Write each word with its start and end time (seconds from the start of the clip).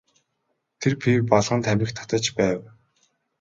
Тэр 0.85 0.93
пиво 1.03 1.25
балган 1.33 1.63
тамхи 1.67 1.93
татаж 2.01 2.31
байв. 2.41 2.59